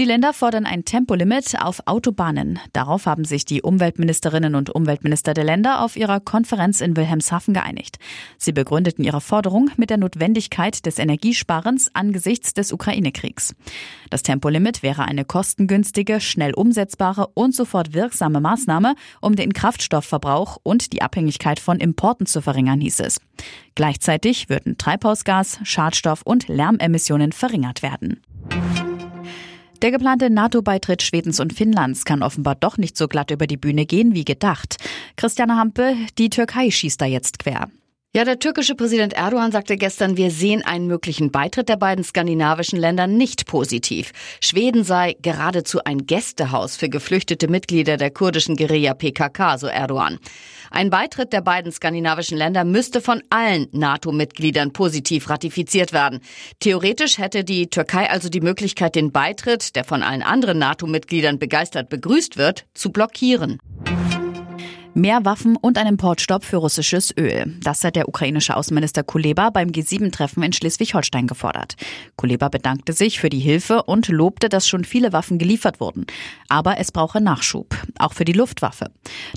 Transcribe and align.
Die 0.00 0.06
Länder 0.06 0.32
fordern 0.32 0.64
ein 0.64 0.86
Tempolimit 0.86 1.60
auf 1.60 1.82
Autobahnen. 1.84 2.58
Darauf 2.72 3.04
haben 3.04 3.26
sich 3.26 3.44
die 3.44 3.60
Umweltministerinnen 3.60 4.54
und 4.54 4.70
Umweltminister 4.70 5.34
der 5.34 5.44
Länder 5.44 5.84
auf 5.84 5.94
ihrer 5.94 6.20
Konferenz 6.20 6.80
in 6.80 6.96
Wilhelmshaven 6.96 7.52
geeinigt. 7.52 7.98
Sie 8.38 8.52
begründeten 8.52 9.04
ihre 9.04 9.20
Forderung 9.20 9.70
mit 9.76 9.90
der 9.90 9.98
Notwendigkeit 9.98 10.86
des 10.86 10.98
Energiesparens 10.98 11.90
angesichts 11.92 12.54
des 12.54 12.72
Ukraine-Kriegs. 12.72 13.54
Das 14.08 14.22
Tempolimit 14.22 14.82
wäre 14.82 15.04
eine 15.04 15.26
kostengünstige, 15.26 16.22
schnell 16.22 16.54
umsetzbare 16.54 17.26
und 17.34 17.54
sofort 17.54 17.92
wirksame 17.92 18.40
Maßnahme, 18.40 18.94
um 19.20 19.36
den 19.36 19.52
Kraftstoffverbrauch 19.52 20.56
und 20.62 20.94
die 20.94 21.02
Abhängigkeit 21.02 21.60
von 21.60 21.78
Importen 21.78 22.24
zu 22.24 22.40
verringern, 22.40 22.80
hieß 22.80 23.00
es. 23.00 23.20
Gleichzeitig 23.74 24.48
würden 24.48 24.78
Treibhausgas, 24.78 25.58
Schadstoff 25.62 26.22
und 26.22 26.48
Lärmemissionen 26.48 27.32
verringert 27.32 27.82
werden. 27.82 28.22
Der 29.82 29.90
geplante 29.90 30.28
NATO-Beitritt 30.28 31.02
Schwedens 31.02 31.40
und 31.40 31.54
Finnlands 31.54 32.04
kann 32.04 32.22
offenbar 32.22 32.54
doch 32.54 32.76
nicht 32.76 32.98
so 32.98 33.08
glatt 33.08 33.30
über 33.30 33.46
die 33.46 33.56
Bühne 33.56 33.86
gehen 33.86 34.14
wie 34.14 34.26
gedacht. 34.26 34.76
Christiane 35.16 35.56
Hampe, 35.56 35.96
die 36.18 36.28
Türkei 36.28 36.70
schießt 36.70 37.00
da 37.00 37.06
jetzt 37.06 37.38
quer. 37.38 37.70
Ja, 38.12 38.24
der 38.24 38.40
türkische 38.40 38.74
Präsident 38.74 39.12
Erdogan 39.12 39.52
sagte 39.52 39.76
gestern, 39.76 40.16
wir 40.16 40.32
sehen 40.32 40.64
einen 40.64 40.88
möglichen 40.88 41.30
Beitritt 41.30 41.68
der 41.68 41.76
beiden 41.76 42.02
skandinavischen 42.02 42.76
Länder 42.76 43.06
nicht 43.06 43.46
positiv. 43.46 44.10
Schweden 44.40 44.82
sei 44.82 45.14
geradezu 45.22 45.84
ein 45.84 46.06
Gästehaus 46.06 46.74
für 46.74 46.88
geflüchtete 46.88 47.46
Mitglieder 47.46 47.98
der 47.98 48.10
kurdischen 48.10 48.56
Guerilla 48.56 48.94
PKK, 48.94 49.58
so 49.58 49.68
Erdogan. 49.68 50.18
Ein 50.72 50.90
Beitritt 50.90 51.32
der 51.32 51.40
beiden 51.40 51.70
skandinavischen 51.70 52.36
Länder 52.36 52.64
müsste 52.64 53.00
von 53.00 53.22
allen 53.30 53.68
NATO-Mitgliedern 53.70 54.72
positiv 54.72 55.30
ratifiziert 55.30 55.92
werden. 55.92 56.18
Theoretisch 56.58 57.18
hätte 57.18 57.44
die 57.44 57.70
Türkei 57.70 58.10
also 58.10 58.28
die 58.28 58.40
Möglichkeit, 58.40 58.96
den 58.96 59.12
Beitritt, 59.12 59.76
der 59.76 59.84
von 59.84 60.02
allen 60.02 60.22
anderen 60.22 60.58
NATO-Mitgliedern 60.58 61.38
begeistert 61.38 61.88
begrüßt 61.88 62.36
wird, 62.36 62.66
zu 62.74 62.90
blockieren. 62.90 63.60
Mehr 64.94 65.24
Waffen 65.24 65.56
und 65.56 65.78
ein 65.78 65.86
Importstopp 65.86 66.44
für 66.44 66.56
russisches 66.56 67.16
Öl. 67.16 67.56
Das 67.62 67.84
hat 67.84 67.94
der 67.94 68.08
ukrainische 68.08 68.56
Außenminister 68.56 69.04
Kuleba 69.04 69.50
beim 69.50 69.68
G7-Treffen 69.68 70.42
in 70.42 70.52
Schleswig-Holstein 70.52 71.28
gefordert. 71.28 71.76
Kuleba 72.16 72.48
bedankte 72.48 72.92
sich 72.92 73.20
für 73.20 73.28
die 73.28 73.38
Hilfe 73.38 73.84
und 73.84 74.08
lobte, 74.08 74.48
dass 74.48 74.66
schon 74.66 74.84
viele 74.84 75.12
Waffen 75.12 75.38
geliefert 75.38 75.78
wurden. 75.78 76.06
Aber 76.48 76.78
es 76.78 76.90
brauche 76.90 77.20
Nachschub, 77.20 77.76
auch 78.00 78.14
für 78.14 78.24
die 78.24 78.32
Luftwaffe. 78.32 78.90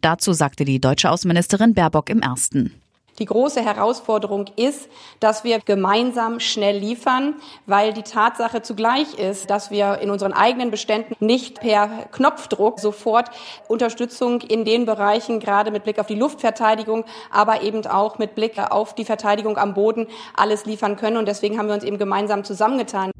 Dazu 0.00 0.32
sagte 0.32 0.64
die 0.64 0.80
deutsche 0.80 1.10
Außenministerin 1.10 1.74
Baerbock 1.74 2.10
im 2.10 2.20
ersten. 2.20 2.79
Die 3.20 3.26
große 3.26 3.60
Herausforderung 3.62 4.46
ist, 4.56 4.88
dass 5.20 5.44
wir 5.44 5.60
gemeinsam 5.60 6.40
schnell 6.40 6.78
liefern, 6.78 7.34
weil 7.66 7.92
die 7.92 8.02
Tatsache 8.02 8.62
zugleich 8.62 9.18
ist, 9.18 9.50
dass 9.50 9.70
wir 9.70 9.98
in 9.98 10.10
unseren 10.10 10.32
eigenen 10.32 10.70
Beständen 10.70 11.14
nicht 11.20 11.60
per 11.60 11.88
Knopfdruck 12.12 12.80
sofort 12.80 13.30
Unterstützung 13.68 14.40
in 14.40 14.64
den 14.64 14.86
Bereichen, 14.86 15.38
gerade 15.38 15.70
mit 15.70 15.84
Blick 15.84 15.98
auf 15.98 16.06
die 16.06 16.14
Luftverteidigung, 16.14 17.04
aber 17.30 17.60
eben 17.60 17.86
auch 17.86 18.18
mit 18.18 18.34
Blick 18.34 18.58
auf 18.58 18.94
die 18.94 19.04
Verteidigung 19.04 19.58
am 19.58 19.74
Boden, 19.74 20.06
alles 20.34 20.64
liefern 20.64 20.96
können. 20.96 21.18
Und 21.18 21.28
deswegen 21.28 21.58
haben 21.58 21.68
wir 21.68 21.74
uns 21.74 21.84
eben 21.84 21.98
gemeinsam 21.98 22.42
zusammengetan. 22.42 23.10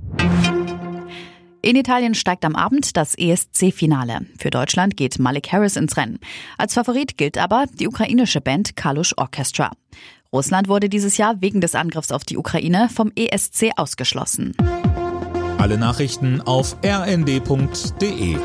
In 1.62 1.76
Italien 1.76 2.14
steigt 2.14 2.46
am 2.46 2.56
Abend 2.56 2.96
das 2.96 3.14
ESC-Finale. 3.18 4.20
Für 4.38 4.48
Deutschland 4.48 4.96
geht 4.96 5.18
Malik 5.18 5.52
Harris 5.52 5.76
ins 5.76 5.96
Rennen. 5.96 6.18
Als 6.56 6.72
Favorit 6.72 7.18
gilt 7.18 7.36
aber 7.36 7.66
die 7.78 7.86
ukrainische 7.86 8.40
Band 8.40 8.76
Kalush 8.76 9.12
Orchestra. 9.18 9.70
Russland 10.32 10.68
wurde 10.68 10.88
dieses 10.88 11.18
Jahr 11.18 11.42
wegen 11.42 11.60
des 11.60 11.74
Angriffs 11.74 12.12
auf 12.12 12.24
die 12.24 12.38
Ukraine 12.38 12.88
vom 12.88 13.12
ESC 13.14 13.72
ausgeschlossen. 13.76 14.56
Alle 15.58 15.76
Nachrichten 15.76 16.40
auf 16.40 16.76
rnd.de 16.82 18.38